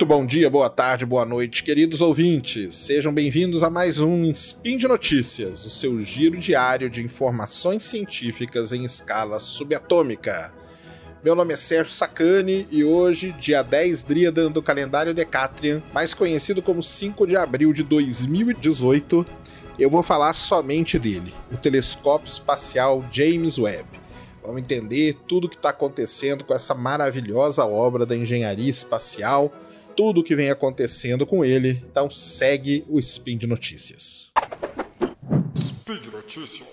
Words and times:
Muito 0.00 0.08
bom 0.08 0.24
dia, 0.24 0.48
boa 0.48 0.70
tarde, 0.70 1.04
boa 1.04 1.26
noite, 1.26 1.62
queridos 1.62 2.00
ouvintes. 2.00 2.74
Sejam 2.74 3.12
bem-vindos 3.12 3.62
a 3.62 3.68
mais 3.68 4.00
um 4.00 4.24
Spin 4.30 4.78
de 4.78 4.88
Notícias, 4.88 5.62
o 5.66 5.68
seu 5.68 6.02
giro 6.02 6.38
diário 6.38 6.88
de 6.88 7.04
informações 7.04 7.82
científicas 7.82 8.72
em 8.72 8.82
escala 8.82 9.38
subatômica. 9.38 10.54
Meu 11.22 11.34
nome 11.34 11.52
é 11.52 11.56
Sérgio 11.56 11.92
Sacani 11.92 12.66
e 12.70 12.82
hoje, 12.82 13.32
dia 13.32 13.62
10 13.62 14.02
Dríada 14.04 14.48
do 14.48 14.62
calendário 14.62 15.12
Decatrian, 15.12 15.82
mais 15.92 16.14
conhecido 16.14 16.62
como 16.62 16.82
5 16.82 17.26
de 17.26 17.36
abril 17.36 17.70
de 17.74 17.82
2018, 17.82 19.26
eu 19.78 19.90
vou 19.90 20.02
falar 20.02 20.32
somente 20.32 20.98
dele, 20.98 21.34
o 21.52 21.58
telescópio 21.58 22.30
espacial 22.30 23.04
James 23.12 23.58
Webb. 23.58 23.86
Vamos 24.42 24.62
entender 24.62 25.18
tudo 25.28 25.44
o 25.46 25.50
que 25.50 25.56
está 25.56 25.68
acontecendo 25.68 26.42
com 26.42 26.54
essa 26.54 26.74
maravilhosa 26.74 27.66
obra 27.66 28.06
da 28.06 28.16
engenharia 28.16 28.70
espacial, 28.70 29.52
tudo 29.96 30.20
o 30.20 30.24
que 30.24 30.36
vem 30.36 30.50
acontecendo 30.50 31.26
com 31.26 31.44
ele. 31.44 31.82
Então 31.90 32.10
segue 32.10 32.84
o 32.88 32.98
Spin 32.98 33.36
de 33.36 33.46
Notícias. 33.46 34.30
Speed 35.56 36.06
Notícias. 36.06 36.68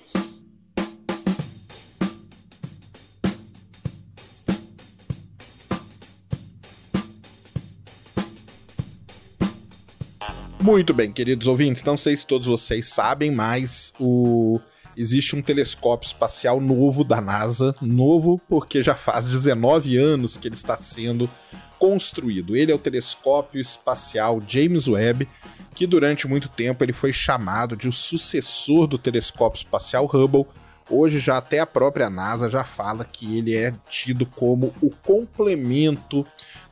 Muito 10.60 10.94
bem, 10.94 11.14
queridos 11.14 11.48
ouvintes, 11.48 11.82
não 11.84 11.96
sei 11.96 12.18
se 12.18 12.28
todos 12.28 12.46
vocês 12.46 12.88
sabem, 12.88 13.32
mas 13.32 13.94
o 13.98 14.60
existe 14.98 15.36
um 15.36 15.42
telescópio 15.42 16.08
espacial 16.08 16.60
novo 16.60 17.04
da 17.04 17.22
NASA, 17.22 17.76
novo 17.80 18.42
porque 18.50 18.82
já 18.82 18.96
faz 18.96 19.26
19 19.26 19.96
anos 19.96 20.36
que 20.36 20.48
ele 20.48 20.56
está 20.56 20.76
sendo 20.76 21.30
construído. 21.78 22.56
Ele 22.56 22.72
é 22.72 22.76
o 22.76 22.80
telescópio 22.80 23.62
espacial 23.62 24.42
James 24.46 24.88
Webb, 24.88 25.30
que 25.76 25.86
durante 25.86 26.28
muito 26.28 26.50
tempo 26.50 26.84
ele 26.84 26.94
foi 26.94 27.14
chamado 27.14 27.78
de 27.78 27.88
o 27.88 27.94
sucessor 27.94 28.88
do 28.88 28.98
telescópio 28.98 29.60
espacial 29.60 30.10
Hubble. 30.12 30.48
Hoje 30.90 31.20
já 31.20 31.38
até 31.38 31.60
a 31.60 31.68
própria 31.68 32.10
NASA 32.10 32.50
já 32.50 32.64
fala 32.64 33.06
que 33.06 33.38
ele 33.38 33.56
é 33.56 33.76
tido 33.88 34.26
como 34.26 34.74
o 34.82 34.90
complemento 34.90 36.26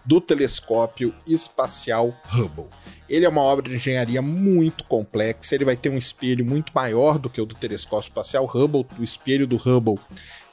do 0.04 0.20
telescópio 0.20 1.14
espacial 1.28 2.16
Hubble. 2.34 2.70
Ele 3.10 3.26
é 3.26 3.30
uma 3.30 3.42
obra 3.42 3.70
de 3.70 3.76
engenharia 3.76 4.22
muito 4.22 4.84
complexa, 4.86 5.56
ele 5.56 5.66
vai 5.66 5.76
ter 5.76 5.90
um 5.90 5.98
espelho 5.98 6.46
muito 6.46 6.72
maior 6.74 7.20
do 7.20 7.30
que 7.30 7.40
o 7.40 7.46
do 7.46 7.56
telescópio 7.56 8.08
espacial 8.08 8.46
Hubble. 8.46 8.86
O 8.98 9.04
espelho 9.04 9.46
do 9.46 9.58
Hubble 9.58 10.00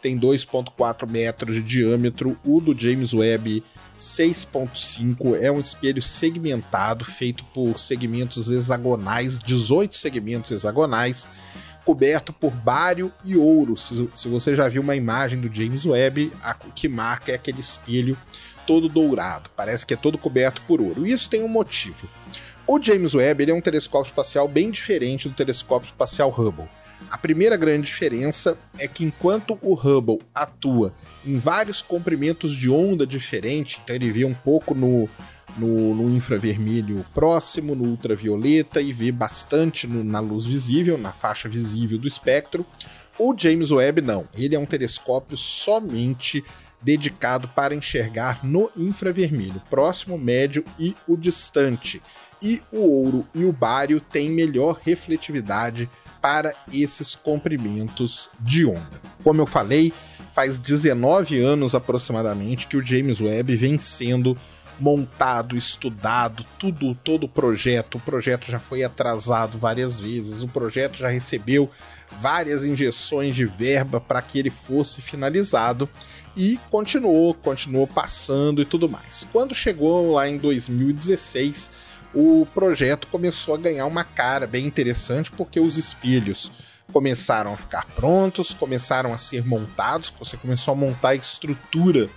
tem 0.03 0.19
2,4 0.19 1.09
metros 1.09 1.55
de 1.55 1.63
diâmetro, 1.63 2.37
o 2.45 2.61
do 2.61 2.79
James 2.79 3.15
Webb 3.15 3.63
6,5. 3.97 5.41
É 5.41 5.51
um 5.51 5.61
espelho 5.61 6.03
segmentado, 6.03 7.05
feito 7.05 7.45
por 7.47 7.79
segmentos 7.79 8.51
hexagonais, 8.51 9.39
18 9.39 9.97
segmentos 9.97 10.51
hexagonais, 10.51 11.29
coberto 11.85 12.33
por 12.33 12.51
bário 12.51 13.13
e 13.25 13.37
ouro. 13.37 13.77
Se, 13.77 14.09
se 14.15 14.29
você 14.29 14.55
já 14.55 14.69
viu 14.69 14.83
uma 14.83 14.97
imagem 14.97 15.41
do 15.41 15.53
James 15.53 15.87
Webb, 15.87 16.33
a, 16.43 16.55
que 16.55 16.89
marca 16.89 17.33
é 17.33 17.35
aquele 17.37 17.61
espelho 17.61 18.17
todo 18.73 18.89
dourado, 18.89 19.51
parece 19.55 19.85
que 19.85 19.93
é 19.93 19.97
todo 19.99 20.17
coberto 20.17 20.63
por 20.63 20.81
ouro. 20.81 21.07
Isso 21.07 21.29
tem 21.29 21.43
um 21.45 21.49
motivo. 21.49 22.09
O 22.67 22.81
James 22.81 23.15
Webb 23.15 23.51
é 23.51 23.53
um 23.53 23.61
telescópio 23.61 24.09
espacial 24.09 24.49
bem 24.49 24.71
diferente 24.71 25.29
do 25.29 25.35
telescópio 25.35 25.89
espacial 25.89 26.31
Hubble. 26.31 26.71
A 27.11 27.19
primeira 27.19 27.55
grande 27.55 27.85
diferença 27.85 28.57
é 28.79 28.89
que 28.89 29.05
enquanto 29.05 29.59
o 29.61 29.75
Hubble 29.75 30.21
atua 30.35 30.95
em 31.23 31.37
vários 31.37 31.83
comprimentos 31.83 32.53
de 32.53 32.71
onda 32.71 33.07
diferentes, 33.07 33.79
então 33.85 33.95
ele 33.95 34.11
vê 34.11 34.25
um 34.25 34.33
pouco 34.33 34.75
no, 34.75 35.07
no, 35.55 35.95
no 35.95 36.17
infravermelho 36.17 37.05
próximo, 37.13 37.75
no 37.75 37.85
ultravioleta 37.85 38.81
e 38.81 38.91
vê 38.91 39.13
bastante 39.13 39.87
no, 39.87 40.03
na 40.03 40.21
luz 40.21 40.47
visível, 40.47 40.97
na 40.97 41.13
faixa 41.13 41.47
visível 41.47 41.99
do 41.99 42.09
espectro, 42.09 42.65
o 43.19 43.35
James 43.37 43.71
Webb 43.71 44.01
não. 44.01 44.27
Ele 44.35 44.55
é 44.55 44.59
um 44.59 44.65
telescópio 44.65 45.37
somente 45.37 46.43
dedicado 46.83 47.49
para 47.49 47.75
enxergar 47.75 48.45
no 48.45 48.71
infravermelho, 48.77 49.63
próximo, 49.71 50.19
médio 50.19 50.65
e 50.79 50.95
o 51.07 51.17
distante 51.17 52.03
e 52.43 52.61
o 52.73 52.79
ouro 52.79 53.27
e 53.35 53.45
o 53.45 53.53
bário 53.53 54.01
têm 54.01 54.29
melhor 54.29 54.81
refletividade 54.85 55.89
para 56.21 56.55
esses 56.73 57.15
comprimentos 57.15 58.29
de 58.39 58.65
onda. 58.65 59.01
Como 59.23 59.41
eu 59.41 59.47
falei, 59.47 59.93
faz 60.33 60.59
19 60.59 61.41
anos 61.41 61.75
aproximadamente 61.75 62.67
que 62.67 62.77
o 62.77 62.85
James 62.85 63.21
Webb 63.21 63.57
vem 63.57 63.79
sendo 63.79 64.37
montado, 64.83 65.57
estudado, 65.57 66.45
tudo, 66.59 66.93
todo 66.97 67.25
o 67.25 67.29
projeto. 67.29 67.99
O 67.99 68.01
projeto 68.01 68.51
já 68.51 68.59
foi 68.59 68.83
atrasado 68.83 69.57
várias 69.57 70.01
vezes, 70.01 70.43
o 70.43 70.49
projeto 70.49 70.99
já 70.99 71.09
recebeu 71.09 71.71
várias 72.21 72.65
injeções 72.65 73.37
de 73.37 73.47
verba 73.47 74.01
para 74.01 74.21
que 74.21 74.41
ele 74.41 74.51
fosse 74.51 75.01
finalizado 75.01 75.89
e 76.37 76.59
continuou, 76.69 77.33
continuou 77.33 77.87
passando 77.87 78.61
e 78.61 78.65
tudo 78.65 78.89
mais. 78.89 79.27
Quando 79.33 79.55
chegou 79.55 80.15
lá 80.15 80.29
em 80.29 80.37
2016, 80.37 81.71
o 82.13 82.45
projeto 82.53 83.07
começou 83.07 83.55
a 83.55 83.59
ganhar 83.59 83.87
uma 83.87 84.03
cara 84.03 84.49
bem 84.49 84.67
interessante 84.67 85.31
porque 85.31 85.61
os 85.61 85.77
espelhos 85.77 86.51
começaram 86.93 87.53
a 87.53 87.57
ficar 87.57 87.87
prontos, 87.95 88.53
começaram 88.53 89.13
a 89.13 89.19
ser 89.19 89.47
montados, 89.47 90.13
você 90.19 90.37
começou 90.37 90.73
a 90.73 90.77
montar 90.77 91.11
a 91.11 91.15
estrutura 91.15 92.11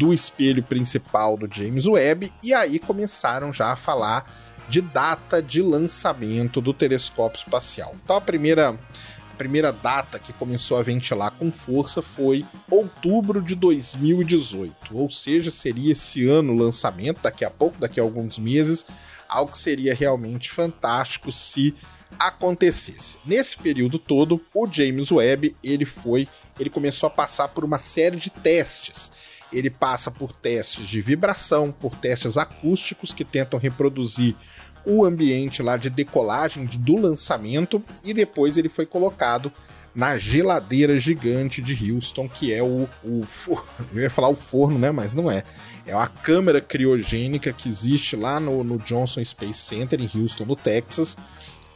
do 0.00 0.14
espelho 0.14 0.62
principal 0.62 1.36
do 1.36 1.46
James 1.54 1.84
Webb 1.84 2.32
e 2.42 2.54
aí 2.54 2.78
começaram 2.78 3.52
já 3.52 3.70
a 3.70 3.76
falar 3.76 4.24
de 4.66 4.80
data 4.80 5.42
de 5.42 5.60
lançamento 5.60 6.58
do 6.58 6.72
telescópio 6.72 7.40
espacial. 7.40 7.94
Então 8.02 8.16
a 8.16 8.20
primeira 8.20 8.70
a 8.70 9.36
primeira 9.36 9.70
data 9.70 10.18
que 10.18 10.32
começou 10.32 10.78
a 10.78 10.82
ventilar 10.82 11.32
com 11.32 11.52
força 11.52 12.00
foi 12.00 12.46
outubro 12.70 13.42
de 13.42 13.54
2018, 13.54 14.96
ou 14.96 15.10
seja, 15.10 15.50
seria 15.50 15.92
esse 15.92 16.26
ano 16.26 16.54
o 16.54 16.56
lançamento, 16.56 17.20
daqui 17.22 17.44
a 17.44 17.50
pouco, 17.50 17.78
daqui 17.78 18.00
a 18.00 18.02
alguns 18.02 18.38
meses, 18.38 18.86
algo 19.28 19.52
que 19.52 19.58
seria 19.58 19.94
realmente 19.94 20.50
fantástico 20.50 21.30
se 21.30 21.74
acontecesse. 22.18 23.18
Nesse 23.24 23.56
período 23.56 23.98
todo, 23.98 24.40
o 24.54 24.66
James 24.66 25.10
Webb, 25.10 25.56
ele 25.62 25.84
foi, 25.84 26.28
ele 26.58 26.70
começou 26.70 27.06
a 27.06 27.10
passar 27.10 27.48
por 27.48 27.64
uma 27.64 27.78
série 27.78 28.16
de 28.16 28.30
testes. 28.30 29.29
Ele 29.52 29.70
passa 29.70 30.10
por 30.10 30.32
testes 30.32 30.86
de 30.86 31.00
vibração, 31.00 31.72
por 31.72 31.96
testes 31.96 32.36
acústicos 32.36 33.12
que 33.12 33.24
tentam 33.24 33.58
reproduzir 33.58 34.36
o 34.84 35.04
ambiente 35.04 35.62
lá 35.62 35.76
de 35.76 35.90
decolagem 35.90 36.64
do 36.64 36.96
lançamento 36.96 37.82
e 38.04 38.14
depois 38.14 38.56
ele 38.56 38.68
foi 38.68 38.86
colocado 38.86 39.52
na 39.94 40.16
geladeira 40.16 40.98
gigante 40.98 41.60
de 41.60 41.92
Houston, 41.92 42.28
que 42.28 42.52
é 42.52 42.62
o, 42.62 42.88
o 43.04 43.26
eu 43.92 44.02
ia 44.02 44.10
falar 44.10 44.28
o 44.28 44.36
forno, 44.36 44.78
né, 44.78 44.90
mas 44.90 45.14
não 45.14 45.30
é. 45.30 45.42
É 45.86 45.92
a 45.92 46.06
câmera 46.06 46.60
criogênica 46.60 47.52
que 47.52 47.68
existe 47.68 48.14
lá 48.14 48.38
no, 48.38 48.62
no 48.62 48.78
Johnson 48.78 49.24
Space 49.24 49.58
Center 49.58 50.00
em 50.00 50.10
Houston, 50.14 50.44
no 50.44 50.54
Texas, 50.54 51.16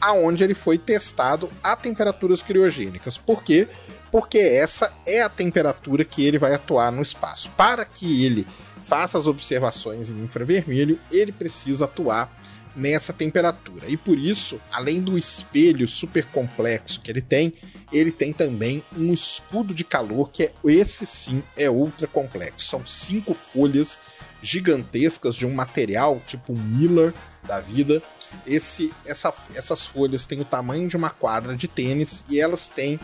aonde 0.01 0.45
ele 0.45 0.55
foi 0.55 0.79
testado 0.79 1.51
a 1.63 1.75
temperaturas 1.77 2.43
criogênicas. 2.43 3.17
Por 3.17 3.43
quê? 3.43 3.69
Porque 4.11 4.39
essa 4.39 4.93
é 5.07 5.23
a 5.23 5.29
temperatura 5.29 6.05
que 6.05 6.25
ele 6.25 6.39
vai 6.39 6.55
atuar 6.55 6.93
no 6.93 7.03
espaço. 7.03 7.51
Para 7.57 7.85
que 7.85 8.25
ele 8.25 8.47
faça 8.83 9.19
as 9.19 9.27
observações 9.27 10.11
em 10.11 10.23
infravermelho, 10.23 11.01
ele 11.11 11.33
precisa 11.33 11.87
atuar 11.87 12.31
nessa 12.77 13.13
temperatura. 13.13 13.89
E 13.89 13.97
por 13.97 14.19
isso, 14.19 14.61
além 14.71 15.01
do 15.01 15.17
espelho 15.17 15.87
super 15.87 16.25
complexo 16.27 17.01
que 17.01 17.11
ele 17.11 17.23
tem, 17.23 17.55
ele 17.93 18.11
tem 18.11 18.33
também 18.33 18.85
um 18.97 19.13
escudo 19.13 19.73
de 19.73 19.85
calor 19.85 20.31
que 20.31 20.45
é 20.45 20.53
esse 20.65 21.07
sim 21.07 21.43
é 21.57 21.71
ultra 21.71 22.07
complexo. 22.07 22.69
São 22.69 22.87
cinco 22.87 23.35
folhas 23.35 24.01
gigantescas 24.43 25.35
de 25.35 25.47
um 25.47 25.55
material 25.55 26.21
tipo 26.27 26.53
Miller 26.53 27.15
da 27.47 27.61
vida. 27.61 28.03
Esse, 28.47 28.93
essa, 29.07 29.33
essas 29.55 29.87
folhas 29.87 30.27
têm 30.27 30.41
o 30.41 30.45
tamanho 30.45 30.89
de 30.89 30.97
uma 30.97 31.11
quadra 31.11 31.57
de 31.57 31.69
tênis 31.69 32.25
e 32.29 32.41
elas 32.41 32.69
têm 32.69 32.99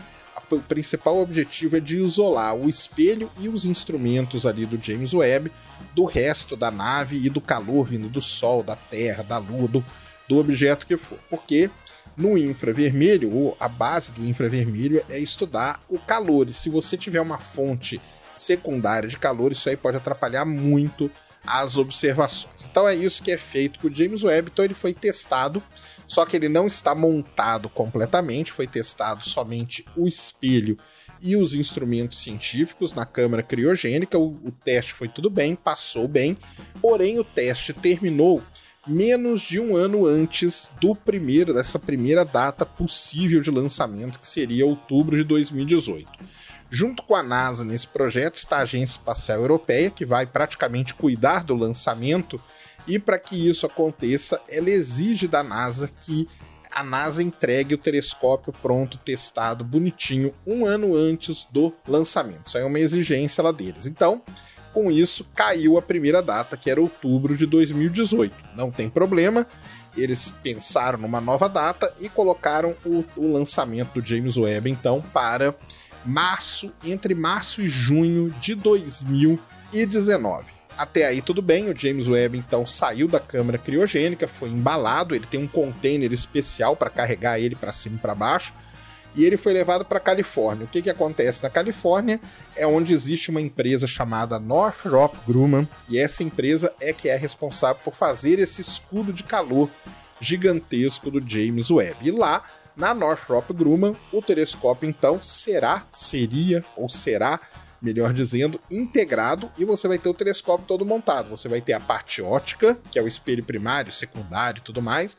o 0.50 0.60
principal 0.60 1.19
objetivo 1.20 1.76
é 1.76 1.81
de 1.81 1.96
isolar 1.98 2.56
o 2.56 2.69
espelho 2.69 3.31
e 3.38 3.48
os 3.48 3.64
instrumentos 3.64 4.44
ali 4.44 4.66
do 4.66 4.82
James 4.82 5.14
Webb 5.14 5.52
do 5.94 6.04
resto 6.04 6.56
da 6.56 6.70
nave 6.70 7.25
e 7.25 7.31
do 7.31 7.40
calor 7.40 7.87
vindo 7.87 8.08
do 8.08 8.20
Sol, 8.20 8.62
da 8.62 8.76
Terra, 8.76 9.22
da 9.22 9.38
Lua, 9.38 9.69
do, 9.69 9.84
do 10.28 10.38
objeto 10.38 10.87
que 10.87 10.96
for. 10.96 11.19
Porque 11.28 11.70
no 12.16 12.37
infravermelho, 12.37 13.32
ou 13.32 13.56
a 13.58 13.69
base 13.69 14.12
do 14.12 14.25
infravermelho 14.25 15.02
é 15.08 15.19
estudar 15.19 15.82
o 15.88 15.98
calor. 15.98 16.48
E 16.48 16.52
se 16.52 16.69
você 16.69 16.96
tiver 16.96 17.20
uma 17.20 17.38
fonte 17.38 18.00
secundária 18.34 19.08
de 19.08 19.19
calor, 19.19 19.52
isso 19.52 19.69
aí 19.69 19.76
pode 19.76 19.96
atrapalhar 19.96 20.44
muito 20.44 21.10
as 21.46 21.76
observações. 21.76 22.69
Então 22.70 22.88
é 22.88 22.94
isso 22.94 23.22
que 23.22 23.31
é 23.31 23.38
feito 23.38 23.78
com 23.81 23.88
o 23.88 23.94
James 23.94 24.22
Webb. 24.22 24.50
Então 24.52 24.64
ele 24.64 24.75
foi 24.75 24.92
testado, 24.92 25.62
só 26.06 26.25
que 26.25 26.37
ele 26.37 26.48
não 26.48 26.66
está 26.66 26.94
montado 26.94 27.69
completamente, 27.69 28.52
foi 28.52 28.66
testado 28.66 29.25
somente 29.25 29.84
o 29.96 30.06
espelho 30.06 30.78
e 31.22 31.37
os 31.37 31.54
instrumentos 31.54 32.22
científicos 32.22 32.92
na 32.94 33.04
câmara 33.04 33.42
criogênica. 33.42 34.19
O, 34.19 34.38
o 34.44 34.50
teste 34.50 34.94
foi 34.94 35.08
tudo 35.08 35.28
bem, 35.28 35.54
passou 35.54 36.08
bem, 36.08 36.37
porém 36.81 37.19
o 37.19 37.25
teste 37.25 37.72
terminou 37.72 38.42
menos 38.87 39.42
de 39.42 39.60
um 39.60 39.76
ano 39.76 40.06
antes 40.06 40.70
do 40.81 40.94
primeiro 40.94 41.52
dessa 41.52 41.78
primeira 41.78 42.25
data 42.25 42.64
possível 42.64 43.40
de 43.40 43.50
lançamento, 43.50 44.19
que 44.19 44.26
seria 44.26 44.64
outubro 44.66 45.16
de 45.16 45.25
2018. 45.25 46.08
Junto 46.70 47.02
com 47.02 47.17
a 47.17 47.22
NASA 47.22 47.64
nesse 47.64 47.88
projeto 47.88 48.37
está 48.37 48.58
a 48.58 48.62
Agência 48.62 48.93
Espacial 48.93 49.40
Europeia, 49.40 49.90
que 49.90 50.05
vai 50.05 50.25
praticamente 50.25 50.94
cuidar 50.94 51.43
do 51.43 51.55
lançamento, 51.56 52.40
e 52.87 52.99
para 52.99 53.19
que 53.19 53.49
isso 53.49 53.67
aconteça, 53.67 54.40
ela 54.49 54.70
exige 54.70 55.26
da 55.26 55.43
NASA 55.43 55.88
que 55.88 56.28
a 56.70 56.84
NASA 56.84 57.22
entregue 57.22 57.75
o 57.75 57.78
telescópio 57.78 58.52
pronto, 58.52 58.96
testado, 58.99 59.64
bonitinho, 59.64 60.32
um 60.46 60.64
ano 60.64 60.94
antes 60.94 61.44
do 61.50 61.75
lançamento. 61.87 62.46
Isso 62.46 62.58
é 62.58 62.64
uma 62.64 62.78
exigência 62.78 63.43
lá 63.43 63.50
deles. 63.50 63.87
Então, 63.87 64.23
com 64.73 64.90
isso, 64.90 65.26
caiu 65.34 65.76
a 65.76 65.82
primeira 65.82 66.23
data, 66.23 66.56
que 66.56 66.70
era 66.70 66.81
outubro 66.81 67.37
de 67.37 67.44
2018. 67.44 68.32
Não 68.55 68.70
tem 68.70 68.88
problema, 68.88 69.44
eles 69.96 70.32
pensaram 70.43 71.00
numa 71.00 71.20
nova 71.20 71.49
data 71.49 71.93
e 72.00 72.08
colocaram 72.08 72.76
o, 72.84 73.05
o 73.16 73.32
lançamento 73.32 74.00
do 74.00 74.06
James 74.06 74.37
Webb, 74.37 74.70
então, 74.70 75.02
para 75.12 75.56
março, 76.05 76.73
entre 76.85 77.14
março 77.14 77.61
e 77.61 77.69
junho 77.69 78.31
de 78.41 78.55
2019. 78.55 80.44
Até 80.76 81.06
aí 81.06 81.20
tudo 81.20 81.43
bem, 81.43 81.69
o 81.69 81.76
James 81.76 82.08
Webb 82.08 82.38
então 82.38 82.67
saiu 82.67 83.06
da 83.06 83.20
câmara 83.20 83.58
criogênica, 83.58 84.26
foi 84.26 84.49
embalado, 84.49 85.14
ele 85.14 85.26
tem 85.26 85.38
um 85.38 85.47
container 85.47 86.11
especial 86.12 86.75
para 86.75 86.88
carregar 86.88 87.38
ele 87.38 87.55
para 87.55 87.73
cima 87.73 87.97
e 87.97 87.99
para 87.99 88.14
baixo, 88.14 88.55
e 89.14 89.25
ele 89.25 89.37
foi 89.37 89.52
levado 89.52 89.85
para 89.85 89.99
a 89.99 90.00
Califórnia. 90.00 90.64
O 90.64 90.69
que, 90.69 90.81
que 90.81 90.88
acontece 90.88 91.43
na 91.43 91.50
Califórnia 91.50 92.19
é 92.56 92.67
onde 92.67 92.94
existe 92.94 93.29
uma 93.29 93.41
empresa 93.41 93.87
chamada 93.87 94.38
Northrop 94.38 95.17
Grumman, 95.26 95.69
e 95.87 95.99
essa 95.99 96.23
empresa 96.23 96.73
é 96.81 96.94
que 96.94 97.11
é 97.11 97.17
responsável 97.17 97.82
por 97.85 97.94
fazer 97.94 98.38
esse 98.38 98.62
escudo 98.62 99.12
de 99.12 99.23
calor 99.23 99.69
gigantesco 100.20 101.11
do 101.11 101.23
James 101.26 101.70
Webb. 101.70 102.08
E 102.08 102.11
lá 102.11 102.44
na 102.80 102.94
Northrop 102.94 103.52
Grumman, 103.52 103.94
o 104.10 104.22
telescópio 104.22 104.88
então 104.88 105.22
será, 105.22 105.86
seria 105.92 106.64
ou 106.74 106.88
será 106.88 107.38
melhor 107.80 108.10
dizendo, 108.12 108.58
integrado 108.72 109.52
e 109.58 109.66
você 109.66 109.86
vai 109.86 109.98
ter 109.98 110.08
o 110.08 110.14
telescópio 110.14 110.66
todo 110.66 110.84
montado. 110.84 111.28
Você 111.28 111.46
vai 111.46 111.60
ter 111.60 111.74
a 111.74 111.80
parte 111.80 112.22
ótica, 112.22 112.78
que 112.90 112.98
é 112.98 113.02
o 113.02 113.06
espelho 113.06 113.44
primário, 113.44 113.92
secundário 113.92 114.60
e 114.60 114.62
tudo 114.62 114.80
mais. 114.80 115.14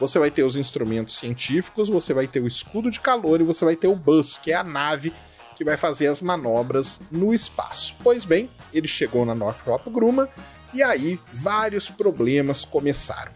Você 0.00 0.18
vai 0.18 0.30
ter 0.30 0.42
os 0.42 0.56
instrumentos 0.56 1.18
científicos, 1.18 1.90
você 1.90 2.14
vai 2.14 2.26
ter 2.26 2.40
o 2.40 2.46
escudo 2.46 2.90
de 2.90 2.98
calor 2.98 3.42
e 3.42 3.44
você 3.44 3.62
vai 3.62 3.76
ter 3.76 3.88
o 3.88 3.94
bus, 3.94 4.38
que 4.38 4.50
é 4.50 4.54
a 4.54 4.64
nave 4.64 5.12
que 5.54 5.64
vai 5.64 5.76
fazer 5.76 6.06
as 6.06 6.22
manobras 6.22 6.98
no 7.10 7.34
espaço. 7.34 7.94
Pois 8.02 8.24
bem, 8.24 8.50
ele 8.72 8.88
chegou 8.88 9.26
na 9.26 9.34
Northrop 9.34 9.86
Grumman 9.90 10.28
e 10.72 10.82
aí 10.82 11.20
vários 11.30 11.90
problemas 11.90 12.64
começaram. 12.64 13.32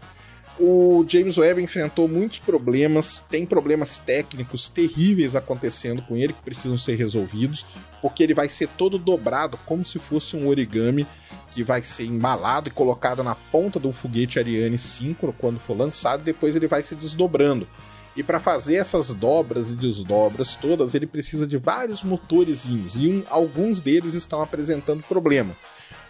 O 0.59 1.05
James 1.07 1.37
Webb 1.37 1.61
enfrentou 1.61 2.07
muitos 2.07 2.39
problemas, 2.39 3.23
tem 3.29 3.45
problemas 3.45 3.99
técnicos 3.99 4.67
terríveis 4.67 5.35
acontecendo 5.35 6.01
com 6.01 6.17
ele 6.17 6.33
que 6.33 6.41
precisam 6.41 6.77
ser 6.77 6.95
resolvidos, 6.95 7.63
porque 8.01 8.23
ele 8.23 8.33
vai 8.33 8.49
ser 8.49 8.67
todo 8.69 8.97
dobrado 8.97 9.57
como 9.67 9.85
se 9.85 9.99
fosse 9.99 10.35
um 10.35 10.47
origami 10.47 11.05
que 11.51 11.63
vai 11.63 11.83
ser 11.83 12.05
embalado 12.05 12.69
e 12.69 12.71
colocado 12.71 13.23
na 13.23 13.35
ponta 13.35 13.79
de 13.79 13.87
um 13.87 13.93
foguete 13.93 14.39
Ariane 14.39 14.79
5 14.79 15.33
quando 15.37 15.59
for 15.59 15.77
lançado, 15.77 16.23
depois 16.23 16.55
ele 16.55 16.67
vai 16.67 16.81
se 16.81 16.95
desdobrando. 16.95 17.67
E 18.15 18.23
para 18.23 18.39
fazer 18.39 18.77
essas 18.77 19.13
dobras 19.13 19.69
e 19.69 19.75
desdobras 19.75 20.55
todas, 20.55 20.95
ele 20.95 21.05
precisa 21.05 21.45
de 21.45 21.55
vários 21.55 22.01
motorzinhos 22.01 22.95
e 22.95 23.07
um, 23.07 23.23
alguns 23.29 23.79
deles 23.79 24.15
estão 24.15 24.41
apresentando 24.41 25.03
problema. 25.03 25.55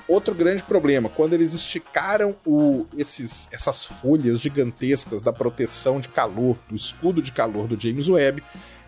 Outro 0.07 0.33
grande 0.33 0.63
problema, 0.63 1.09
quando 1.09 1.33
eles 1.33 1.54
esticaram 1.54 2.36
o, 2.45 2.86
esses, 2.98 3.50
essas 3.51 3.83
folhas 3.83 4.39
gigantescas 4.39 5.21
da 5.21 5.33
proteção 5.33 6.00
de 6.00 6.07
calor, 6.07 6.57
do 6.69 6.75
escudo 6.75 7.21
de 7.21 7.31
calor 7.31 7.68
do 7.68 7.80
James 7.80 8.07
Webb, 8.07 8.42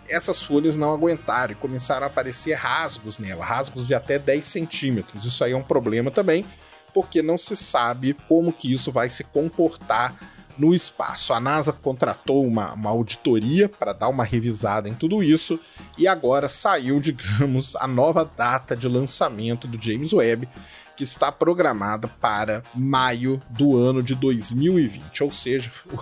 essas 0.08 0.42
folhas 0.42 0.76
não 0.76 0.94
aguentaram 0.94 1.52
e 1.52 1.56
começaram 1.56 2.04
a 2.04 2.08
aparecer 2.08 2.54
rasgos 2.54 3.20
nela, 3.20 3.44
rasgos 3.44 3.86
de 3.86 3.94
até 3.94 4.18
10 4.18 4.46
centímetros. 4.46 5.26
Isso 5.26 5.44
aí 5.44 5.52
é 5.52 5.58
um 5.58 5.62
problema 5.62 6.10
também, 6.10 6.46
porque 6.94 7.22
não 7.22 7.38
se 7.38 7.56
sabe 7.56 8.16
como 8.28 8.54
que 8.54 8.74
isso 8.74 8.92
vai 8.92 9.10
se 9.10 9.24
comportar 9.24 10.16
no 10.58 10.74
espaço. 10.74 11.34
A 11.34 11.40
NASA 11.40 11.72
contratou 11.72 12.46
uma, 12.46 12.74
uma 12.74 12.90
auditoria 12.90 13.70
para 13.70 13.94
dar 13.94 14.10
uma 14.10 14.26
revisada 14.26 14.90
em 14.90 14.94
tudo 14.94 15.24
isso 15.24 15.60
e 15.98 16.08
agora 16.08 16.50
saiu, 16.50 17.00
digamos, 17.02 17.76
a 17.78 17.88
nova 17.88 18.30
data 18.38 18.76
de 18.76 18.88
lançamento 18.88 19.68
do 19.68 19.82
James 19.82 20.12
Webb, 20.12 20.50
que 21.00 21.04
está 21.06 21.32
programada 21.32 22.10
para 22.10 22.62
maio 22.76 23.42
do 23.52 23.78
ano 23.78 24.04
de 24.04 24.14
2020. 24.14 25.24
Ou 25.24 25.32
seja, 25.32 25.72
o, 25.90 25.98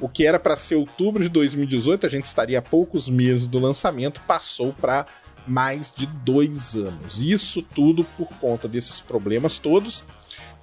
o 0.06 0.08
que 0.08 0.24
era 0.24 0.38
para 0.38 0.56
ser 0.56 0.76
outubro 0.76 1.22
de 1.22 1.28
2018, 1.28 2.06
a 2.06 2.08
gente 2.08 2.24
estaria 2.24 2.58
a 2.58 2.62
poucos 2.62 3.10
meses 3.10 3.46
do 3.46 3.58
lançamento, 3.58 4.22
passou 4.26 4.72
para 4.72 5.04
mais 5.46 5.92
de 5.94 6.06
dois 6.06 6.74
anos. 6.74 7.20
Isso 7.20 7.60
tudo 7.60 8.04
por 8.16 8.28
conta 8.40 8.66
desses 8.66 9.02
problemas 9.02 9.58
todos. 9.58 10.02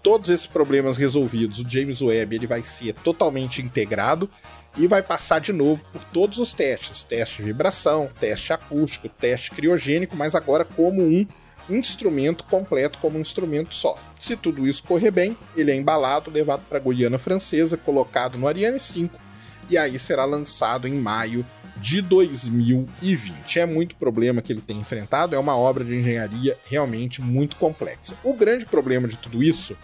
Todos 0.02 0.32
esses 0.32 0.48
problemas 0.48 0.98
resolvidos, 0.98 1.60
o 1.60 1.70
James 1.70 2.02
Webb 2.02 2.36
ele 2.36 2.48
vai 2.48 2.64
ser 2.64 2.94
totalmente 2.94 3.62
integrado 3.62 4.28
e 4.76 4.88
vai 4.88 5.04
passar 5.04 5.40
de 5.40 5.54
novo 5.54 5.84
por 5.94 6.04
todos 6.06 6.40
os 6.40 6.56
testes: 6.56 7.04
teste 7.04 7.38
de 7.38 7.44
vibração, 7.44 8.10
teste 8.20 8.52
acústico, 8.52 9.08
teste 9.10 9.52
criogênico, 9.52 10.16
mas 10.16 10.34
agora 10.34 10.66
como 10.66 11.04
um 11.04 11.28
instrumento 11.70 12.44
completo 12.44 12.98
como 13.00 13.18
um 13.18 13.22
instrumento 13.22 13.74
só. 13.74 13.98
Se 14.20 14.36
tudo 14.36 14.68
isso 14.68 14.84
correr 14.84 15.12
bem, 15.12 15.38
ele 15.56 15.72
é 15.72 15.76
embalado, 15.76 16.32
levado 16.32 16.64
para 16.68 16.78
a 16.78 16.82
Guiana 16.82 17.18
Francesa, 17.18 17.78
colocado 17.78 18.38
no 18.38 18.48
Ariane 18.48 18.80
5 18.80 19.26
e 19.70 19.78
aí 19.78 19.98
será 19.98 20.26
lançado 20.26 20.88
em 20.88 20.94
maio 20.94 21.46
de 21.78 22.02
2020. 22.02 23.60
É 23.60 23.66
muito 23.66 23.96
problema 23.96 24.42
que 24.42 24.52
ele 24.54 24.62
tem 24.62 24.80
enfrentado, 24.80 25.36
é 25.36 25.40
uma 25.40 25.58
obra 25.58 25.84
de 25.84 25.96
engenharia 25.96 26.58
realmente 26.70 27.22
muito 27.22 27.56
complexa. 27.58 28.16
O 28.24 28.34
grande 28.34 28.66
problema 28.66 29.08
de 29.08 29.18
tudo 29.18 29.44
isso 29.44 29.76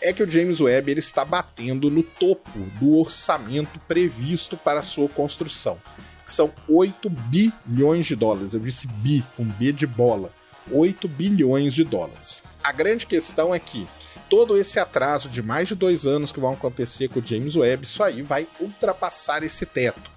é 0.00 0.12
que 0.12 0.22
o 0.22 0.30
James 0.30 0.60
Webb 0.60 0.90
ele 0.90 1.00
está 1.00 1.24
batendo 1.24 1.90
no 1.90 2.02
topo 2.02 2.58
do 2.80 2.96
orçamento 2.96 3.78
previsto 3.86 4.56
para 4.56 4.82
sua 4.82 5.08
construção, 5.08 5.78
que 6.24 6.32
são 6.32 6.52
8 6.68 7.08
bilhões 7.08 8.06
de 8.06 8.16
dólares. 8.16 8.54
Eu 8.54 8.60
disse 8.60 8.86
bi, 8.86 9.24
um 9.38 9.44
B 9.44 9.72
de 9.72 9.86
bola. 9.86 10.32
8 10.70 11.08
bilhões 11.08 11.74
de 11.74 11.84
dólares. 11.84 12.42
A 12.62 12.72
grande 12.72 13.06
questão 13.06 13.54
é 13.54 13.58
que 13.58 13.86
todo 14.28 14.56
esse 14.56 14.78
atraso 14.78 15.28
de 15.28 15.42
mais 15.42 15.68
de 15.68 15.74
dois 15.74 16.06
anos 16.06 16.32
que 16.32 16.40
vão 16.40 16.54
acontecer 16.54 17.08
com 17.08 17.20
o 17.20 17.26
James 17.26 17.54
Webb, 17.54 17.84
isso 17.84 18.02
aí 18.02 18.22
vai 18.22 18.46
ultrapassar 18.60 19.42
esse 19.42 19.66
teto. 19.66 20.10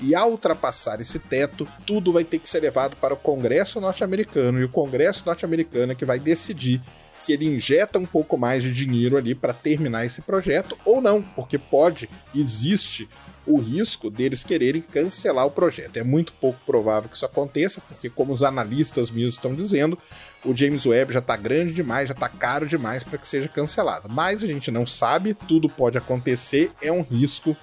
E 0.00 0.14
ao 0.14 0.30
ultrapassar 0.30 1.00
esse 1.00 1.18
teto, 1.18 1.68
tudo 1.86 2.12
vai 2.12 2.24
ter 2.24 2.38
que 2.38 2.48
ser 2.48 2.60
levado 2.60 2.96
para 2.96 3.12
o 3.14 3.16
Congresso 3.18 3.80
norte-americano, 3.80 4.58
e 4.58 4.64
o 4.64 4.68
Congresso 4.68 5.22
norte-americano 5.26 5.92
é 5.92 5.94
que 5.94 6.06
vai 6.06 6.18
decidir 6.18 6.80
se 7.18 7.34
ele 7.34 7.44
injeta 7.44 7.98
um 7.98 8.06
pouco 8.06 8.38
mais 8.38 8.62
de 8.62 8.72
dinheiro 8.72 9.16
ali 9.18 9.34
para 9.34 9.52
terminar 9.52 10.06
esse 10.06 10.22
projeto 10.22 10.76
ou 10.86 11.02
não, 11.02 11.22
porque 11.22 11.58
pode, 11.58 12.08
existe 12.34 13.08
o 13.46 13.58
risco 13.58 14.10
deles 14.10 14.44
quererem 14.44 14.82
cancelar 14.82 15.46
o 15.46 15.50
projeto. 15.50 15.96
É 15.96 16.04
muito 16.04 16.32
pouco 16.34 16.58
provável 16.64 17.08
que 17.08 17.16
isso 17.16 17.26
aconteça, 17.26 17.80
porque, 17.88 18.08
como 18.08 18.32
os 18.32 18.42
analistas 18.42 19.10
mesmo 19.10 19.30
estão 19.30 19.54
dizendo, 19.54 19.98
o 20.44 20.54
James 20.54 20.86
Webb 20.86 21.12
já 21.12 21.18
está 21.18 21.36
grande 21.36 21.72
demais, 21.72 22.08
já 22.08 22.14
está 22.14 22.28
caro 22.28 22.66
demais 22.66 23.04
para 23.04 23.18
que 23.18 23.26
seja 23.26 23.48
cancelado. 23.48 24.08
Mas 24.08 24.42
a 24.42 24.46
gente 24.46 24.70
não 24.70 24.86
sabe, 24.86 25.34
tudo 25.34 25.68
pode 25.68 25.98
acontecer, 25.98 26.70
é 26.82 26.90
um 26.90 27.02
risco 27.02 27.56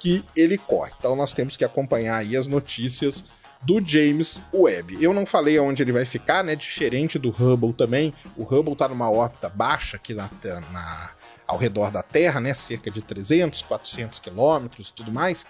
que 0.00 0.24
ele 0.36 0.56
corre. 0.56 0.92
Então 0.98 1.16
nós 1.16 1.32
temos 1.32 1.56
que 1.56 1.64
acompanhar 1.64 2.18
aí 2.18 2.36
as 2.36 2.46
notícias 2.46 3.24
do 3.62 3.84
James 3.84 4.40
Webb. 4.52 5.02
Eu 5.02 5.12
não 5.12 5.26
falei 5.26 5.58
aonde 5.58 5.82
ele 5.82 5.92
vai 5.92 6.04
ficar, 6.04 6.44
né? 6.44 6.54
Diferente 6.54 7.18
do 7.18 7.30
Hubble 7.30 7.72
também. 7.72 8.14
O 8.36 8.44
Hubble 8.44 8.72
está 8.72 8.88
numa 8.88 9.10
órbita 9.10 9.48
baixa 9.48 9.96
aqui 9.96 10.14
na, 10.14 10.30
na 10.70 11.10
ao 11.48 11.56
redor 11.56 11.90
da 11.90 12.02
Terra, 12.02 12.40
né, 12.40 12.52
cerca 12.52 12.90
de 12.90 13.00
300, 13.00 13.62
400 13.62 14.18
quilômetros 14.20 14.90
e 14.90 14.92
tudo 14.92 15.10
mais. 15.10 15.46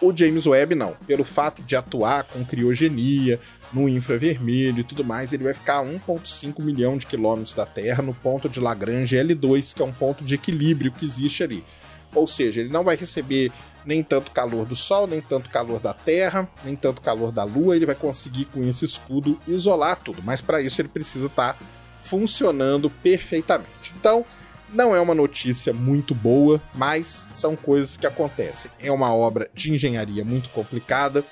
O 0.00 0.14
James 0.16 0.46
Webb 0.46 0.74
não. 0.74 0.94
Pelo 1.06 1.24
fato 1.24 1.62
de 1.62 1.74
atuar 1.74 2.24
com 2.24 2.44
criogenia, 2.44 3.40
no 3.72 3.88
infravermelho 3.88 4.80
e 4.80 4.84
tudo 4.84 5.04
mais, 5.04 5.32
ele 5.32 5.44
vai 5.44 5.54
ficar 5.54 5.78
a 5.78 5.84
1,5 5.84 6.60
milhão 6.60 6.96
de 6.96 7.06
quilômetros 7.06 7.54
da 7.54 7.66
Terra 7.66 8.02
no 8.02 8.14
ponto 8.14 8.48
de 8.48 8.60
Lagrange 8.60 9.16
L2, 9.16 9.74
que 9.74 9.82
é 9.82 9.84
um 9.84 9.92
ponto 9.92 10.24
de 10.24 10.34
equilíbrio 10.34 10.92
que 10.92 11.04
existe 11.04 11.42
ali. 11.42 11.64
Ou 12.14 12.26
seja, 12.26 12.60
ele 12.60 12.70
não 12.70 12.82
vai 12.82 12.96
receber 12.96 13.52
nem 13.84 14.02
tanto 14.02 14.32
calor 14.32 14.66
do 14.66 14.74
Sol, 14.74 15.06
nem 15.06 15.20
tanto 15.20 15.48
calor 15.48 15.80
da 15.80 15.94
Terra, 15.94 16.48
nem 16.64 16.74
tanto 16.74 17.00
calor 17.00 17.30
da 17.30 17.44
Lua. 17.44 17.76
Ele 17.76 17.86
vai 17.86 17.94
conseguir, 17.94 18.46
com 18.46 18.64
esse 18.64 18.84
escudo, 18.84 19.40
isolar 19.46 19.96
tudo. 19.96 20.22
Mas 20.22 20.40
para 20.40 20.60
isso 20.60 20.80
ele 20.80 20.88
precisa 20.88 21.28
estar 21.28 21.54
tá 21.54 21.64
funcionando 22.00 22.90
perfeitamente. 22.90 23.92
Então, 23.96 24.24
Não 24.72 24.94
é 24.94 25.00
uma 25.00 25.14
notícia 25.16 25.72
muito 25.72 26.14
boa, 26.14 26.62
mas 26.74 27.28
são 27.34 27.56
coisas 27.56 27.96
que 27.96 28.06
acontecem. 28.06 28.70
É 28.80 28.92
uma 28.92 29.12
obra 29.12 29.50
de 29.52 29.72
engenharia 29.72 30.24
muito 30.24 30.48
complicada. 30.50 31.24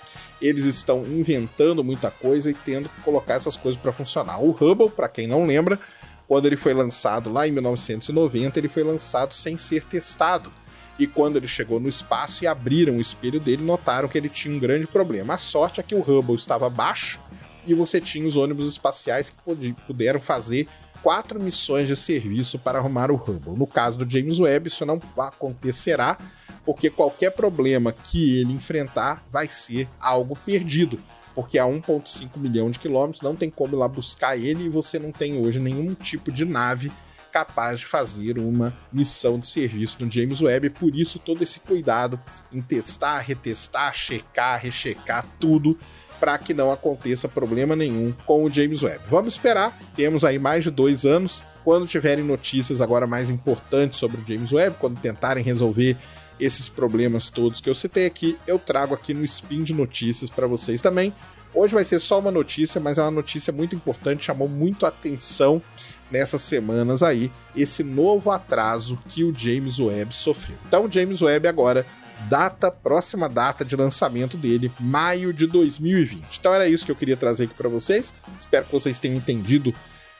Eles 0.43 0.65
estão 0.65 1.03
inventando 1.03 1.85
muita 1.85 2.11
coisa 2.11 2.51
e 2.51 2.55
tendo 2.55 2.89
que 2.89 3.01
colocar 3.03 3.35
essas 3.35 3.57
coisas 3.57 3.81
para 3.81 3.93
funcionar. 3.93 4.43
O 4.43 4.51
Hubble, 4.51 4.91
para 4.91 5.09
quem 5.09 5.29
não 5.29 5.47
lembra, 5.47 5.79
quando 6.27 6.47
ele 6.47 6.57
foi 6.57 6.75
lançado 6.75 7.33
lá 7.33 7.47
em 7.47 7.53
1990, 7.53 8.59
ele 8.59 8.69
foi 8.69 8.83
lançado 8.83 9.33
sem 9.35 9.57
ser 9.57 9.85
testado. 9.85 10.53
E 10.99 11.07
quando 11.07 11.37
ele 11.37 11.47
chegou 11.47 11.79
no 11.79 11.89
espaço 11.89 12.43
e 12.43 12.47
abriram 12.49 12.97
o 12.97 13.01
espelho 13.01 13.39
dele, 13.39 13.63
notaram 13.63 14.09
que 14.09 14.19
ele 14.19 14.29
tinha 14.29 14.55
um 14.55 14.59
grande 14.59 14.89
problema. 14.89 15.35
A 15.35 15.39
sorte 15.39 15.79
é 15.79 15.83
que 15.85 15.95
o 15.95 16.01
Hubble 16.01 16.35
estava 16.35 16.69
baixo 16.69 17.21
e 17.65 17.73
você 17.73 18.01
tinha 18.01 18.27
os 18.27 18.37
ônibus 18.37 18.67
espaciais 18.67 19.31
que 19.31 19.73
puderam 19.87 20.21
fazer 20.21 20.67
quatro 21.03 21.41
missões 21.41 21.89
de 21.89 21.97
serviço 21.97 22.59
para 22.59 22.79
arrumar 22.79 23.11
o 23.11 23.17
Hubble. 23.17 23.57
No 23.57 23.67
caso 23.67 23.99
do 23.99 24.11
James 24.11 24.39
Webb, 24.39 24.69
isso 24.69 24.85
não 24.85 25.01
acontecerá, 25.17 26.19
porque 26.65 26.91
qualquer 26.91 27.31
problema 27.31 27.93
que 27.93 28.41
ele 28.41 28.53
enfrentar 28.53 29.25
vai 29.31 29.49
ser 29.49 29.89
algo 30.01 30.37
perdido. 30.45 30.99
Porque 31.35 31.59
a 31.59 31.65
1,5 31.65 32.37
milhão 32.37 32.71
de 32.71 32.79
quilômetros 32.79 33.23
não 33.23 33.37
tem 33.37 33.49
como 33.49 33.75
ir 33.75 33.79
lá 33.79 33.87
buscar 33.87 34.37
ele 34.37 34.65
e 34.65 34.69
você 34.69 34.99
não 34.99 35.13
tem 35.13 35.41
hoje 35.41 35.61
nenhum 35.61 35.95
tipo 35.95 36.33
de 36.33 36.45
nave 36.45 36.91
capaz 37.39 37.79
de 37.81 37.87
fazer 37.87 38.37
uma 38.37 38.77
missão 38.93 39.39
de 39.39 39.47
serviço 39.47 39.97
no 40.01 40.11
James 40.11 40.41
Webb. 40.41 40.71
Por 40.71 40.95
isso, 40.97 41.21
todo 41.21 41.43
esse 41.43 41.61
cuidado 41.61 42.21
em 42.53 42.61
testar, 42.61 43.19
retestar, 43.19 43.95
checar, 43.95 44.61
rechecar 44.61 45.25
tudo 45.39 45.79
para 46.19 46.37
que 46.37 46.53
não 46.53 46.73
aconteça 46.73 47.29
problema 47.29 47.77
nenhum 47.77 48.13
com 48.27 48.43
o 48.43 48.51
James 48.51 48.83
Webb. 48.83 49.05
Vamos 49.09 49.35
esperar, 49.35 49.79
temos 49.95 50.25
aí 50.25 50.37
mais 50.37 50.65
de 50.65 50.71
dois 50.71 51.07
anos. 51.07 51.45
Quando 51.63 51.87
tiverem 51.87 52.25
notícias 52.25 52.81
agora 52.81 53.07
mais 53.07 53.31
importantes 53.31 53.99
sobre 54.01 54.21
o 54.21 54.25
James 54.27 54.51
Webb, 54.51 54.77
quando 54.81 55.01
tentarem 55.01 55.45
resolver 55.45 55.97
esses 56.41 56.69
problemas 56.69 57.29
todos 57.29 57.61
que 57.61 57.71
eu 57.71 57.75
citei 57.75 58.07
aqui, 58.07 58.37
eu 58.49 58.59
trago 58.59 58.95
aqui 58.95 59.15
no 59.15 59.25
Spin 59.25 59.63
de 59.63 59.75
Notícias 59.75 60.29
para 60.29 60.47
vocês 60.49 60.81
também. 60.81 61.15
Hoje 61.59 61.75
vai 61.75 61.83
ser 61.83 61.99
só 61.99 62.21
uma 62.21 62.31
notícia, 62.31 62.81
mas 62.81 62.99
é 62.99 63.03
uma 63.03 63.11
notícia 63.11 63.53
muito 63.53 63.75
importante, 63.75 64.27
chamou 64.27 64.49
muito 64.49 64.87
atenção 64.87 65.61
nessas 66.09 66.41
semanas 66.41 67.03
aí, 67.03 67.33
esse 67.57 67.83
novo 67.83 68.31
atraso 68.31 68.97
que 69.09 69.25
o 69.25 69.37
James 69.37 69.81
Webb 69.81 70.15
sofreu. 70.15 70.57
Então, 70.69 70.87
o 70.87 70.91
James 70.91 71.21
Webb 71.21 71.49
agora 71.49 71.85
data, 72.29 72.71
próxima 72.71 73.29
data 73.29 73.65
de 73.65 73.75
lançamento 73.75 74.37
dele, 74.37 74.71
maio 74.79 75.33
de 75.33 75.49
2020. 75.49 76.39
Então 76.39 76.55
era 76.55 76.69
isso 76.69 76.87
que 76.87 76.93
eu 76.93 76.97
queria 76.97 77.17
trazer 77.17 77.45
aqui 77.45 77.55
para 77.55 77.69
vocês. 77.69 78.15
Espero 78.39 78.67
que 78.67 78.73
vocês 78.73 79.01
tenham 79.01 79.17
entendido 79.17 79.75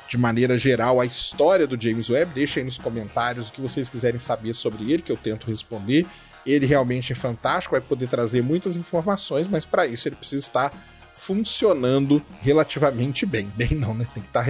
de 0.09 0.19
maneira 0.19 0.59
geral 0.59 1.01
a 1.01 1.07
história 1.07 1.69
do 1.69 1.81
James 1.81 2.11
Webb. 2.11 2.33
Deixem 2.35 2.63
aí 2.63 2.65
nos 2.65 2.79
comentários 2.79 3.49
o 3.49 3.53
que 3.53 3.61
vocês 3.61 3.89
quiserem 3.89 4.19
saber 4.19 4.55
sobre 4.55 4.91
ele, 4.91 5.03
que 5.03 5.13
eu 5.13 5.17
tento 5.17 5.49
responder. 5.49 6.05
Ele 6.45 6.67
realmente 6.67 7.13
é 7.13 7.17
fantástico, 7.17 7.77
vai 7.77 7.81
poder 7.81 8.09
trazer 8.09 8.43
muitas 8.43 8.77
informações, 8.77 9.47
mas 9.47 9.65
para 9.65 9.87
isso 9.87 10.09
ele 10.09 10.17
precisa 10.17 10.45
estar 10.45 10.73
funcionando 11.19 12.23
relativamente 12.41 13.27
bem. 13.27 13.51
Bem 13.57 13.71
não, 13.73 13.95
né? 13.95 14.07
Tem 14.15 14.23
que 14.23 14.29
estar 14.29 14.47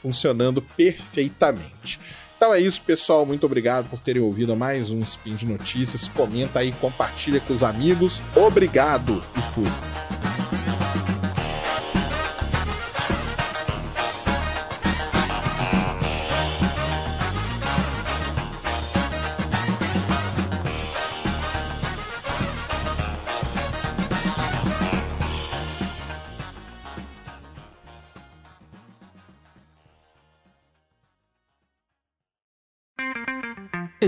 funcionando 0.00 0.62
perfeitamente. 0.62 1.98
Então 2.36 2.54
é 2.54 2.60
isso, 2.60 2.80
pessoal. 2.82 3.26
Muito 3.26 3.44
obrigado 3.44 3.88
por 3.88 3.98
terem 4.00 4.22
ouvido 4.22 4.56
mais 4.56 4.90
um 4.90 5.02
Spin 5.02 5.34
de 5.34 5.46
Notícias. 5.46 6.08
Comenta 6.08 6.60
aí, 6.60 6.72
compartilha 6.72 7.40
com 7.40 7.52
os 7.52 7.62
amigos. 7.62 8.20
Obrigado 8.34 9.22
e 9.36 9.54
fui. 9.54 10.19